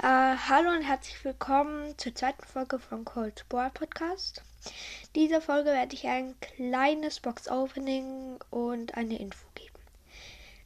Äh, 0.00 0.36
hallo 0.48 0.70
und 0.70 0.82
herzlich 0.82 1.24
willkommen 1.24 1.98
zur 1.98 2.14
zweiten 2.14 2.46
Folge 2.46 2.78
von 2.78 3.04
Cold 3.04 3.44
Ball 3.48 3.68
Podcast. 3.70 4.44
Dieser 5.16 5.40
Folge 5.40 5.70
werde 5.70 5.92
ich 5.96 6.06
ein 6.06 6.38
kleines 6.40 7.18
Box-Opening 7.18 8.38
und 8.50 8.96
eine 8.96 9.18
Info 9.18 9.44
geben. 9.56 9.74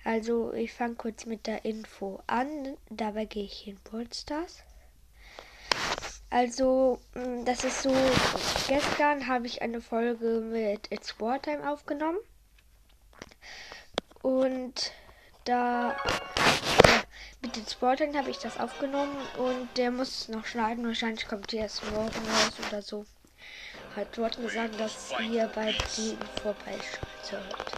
Also, 0.05 0.53
ich 0.53 0.75
fange 0.75 0.97
kurz 0.97 1.25
mit 1.25 1.47
der 1.47 1.65
Info 1.65 2.21
an. 2.27 2.77
Dabei 2.91 3.25
gehe 3.25 3.45
ich 3.45 3.67
in 3.67 3.79
Stars. 4.13 4.65
Also, 6.29 7.01
mm, 7.15 7.47
das 7.47 7.65
ist 7.65 7.85
so, 7.85 7.95
gestern 8.69 9.29
habe 9.29 9.47
ich 9.47 9.63
eine 9.63 9.81
Folge 9.81 10.43
mit 10.43 10.93
It's 10.93 11.19
Wartime 11.19 11.73
aufgenommen. 11.73 12.19
Und 14.21 14.93
da 15.45 15.97
den 17.63 17.69
Sportlern 17.69 18.17
habe 18.17 18.31
ich 18.31 18.39
das 18.39 18.59
aufgenommen 18.59 19.17
und 19.39 19.69
der 19.77 19.91
muss 19.91 20.29
noch 20.29 20.47
schneiden. 20.47 20.87
Wahrscheinlich 20.87 21.29
kommt 21.29 21.53
die 21.53 21.59
erst 21.59 21.85
morgen 21.91 22.09
raus 22.09 22.53
oder 22.69 22.83
so. 22.83 23.07
Hat 23.95 24.09
dort 24.17 24.37
gesagt, 24.37 24.81
dass 24.81 25.13
ihr 25.21 25.47
bei 25.55 25.75
die 25.97 26.17
vorbeischaut. 26.43 27.73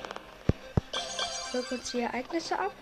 So 1.52 1.62
kurz 1.62 1.91
die 1.91 2.01
Ereignisse 2.01 2.59
ab. 2.59 2.73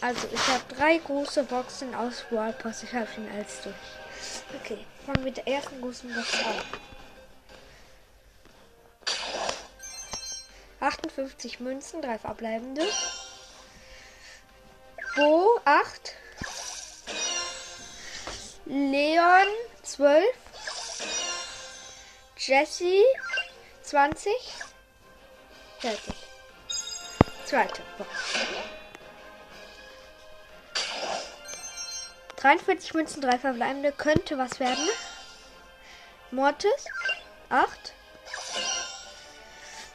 Also 0.00 0.28
ich 0.32 0.48
habe 0.48 0.62
drei 0.76 0.98
große 0.98 1.42
Boxen 1.44 1.94
aus 1.94 2.24
Wallpass. 2.30 2.84
Ich 2.84 2.92
habe 2.92 3.08
ihn 3.16 3.28
alles 3.34 3.62
durch. 3.62 3.74
Okay, 4.62 4.78
fangen 5.04 5.18
wir 5.18 5.24
mit 5.24 5.36
der 5.38 5.48
ersten 5.48 5.80
großen 5.80 6.14
Box 6.14 6.34
an. 6.44 6.54
58 10.80 11.58
Münzen, 11.58 12.00
drei 12.00 12.18
verbleibende. 12.18 12.82
Bo 15.16 15.60
8. 15.64 16.14
Leon 18.70 19.46
12. 19.82 20.26
Jesse 22.36 23.02
20. 23.82 24.30
Fertig. 25.78 26.14
Zweite 27.46 27.80
Box. 27.96 28.10
43 32.36 32.92
Münzen, 32.92 33.22
3 33.22 33.38
verbleibende. 33.38 33.90
Könnte 33.90 34.36
was 34.36 34.60
werden. 34.60 34.86
Mortis 36.30 36.84
8. 37.48 37.94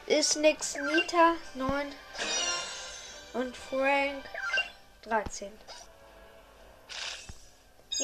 Ist 0.06 0.34
nix. 0.34 0.74
Nita 0.74 1.34
9. 1.54 1.94
Und 3.34 3.56
Frank 3.56 4.24
13. 5.02 5.52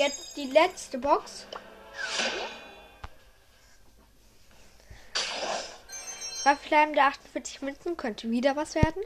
Jetzt 0.00 0.34
die 0.38 0.46
letzte 0.46 0.96
Box. 0.96 1.44
Verbleibende 6.42 7.02
48 7.02 7.60
Münzen 7.60 7.98
könnte 7.98 8.30
wieder 8.30 8.56
was 8.56 8.76
werden. 8.76 9.02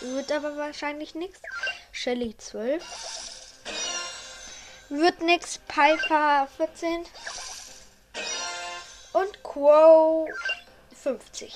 Wird 0.00 0.32
aber 0.32 0.56
wahrscheinlich 0.56 1.14
nichts. 1.14 1.42
Shelly 1.92 2.34
12. 2.34 2.82
Wird 4.88 5.20
nichts. 5.20 5.58
Piper 5.68 6.48
14. 6.56 7.04
Und 9.12 9.42
Quo 9.42 10.26
50. 10.94 11.54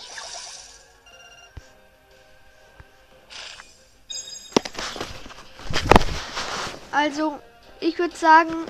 Also, 6.92 7.40
ich 7.84 7.98
würde 7.98 8.16
sagen, 8.16 8.64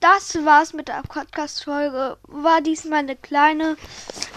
das 0.00 0.34
war's 0.46 0.72
mit 0.72 0.88
der 0.88 1.02
Podcast-Folge. 1.02 2.16
War 2.22 2.62
diesmal 2.62 3.00
eine 3.00 3.14
kleine. 3.14 3.76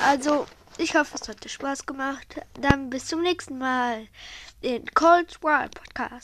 Also, 0.06 0.46
ich 0.78 0.94
hoffe, 0.94 1.16
es 1.20 1.30
hat 1.30 1.42
dir 1.44 1.50
Spaß 1.50 1.86
gemacht. 1.86 2.42
Dann 2.60 2.90
bis 2.90 3.06
zum 3.06 3.22
nächsten 3.22 3.58
Mal 3.58 4.08
in 4.60 4.86
Cold 4.94 5.42
War 5.42 5.70
Podcast. 5.70 6.22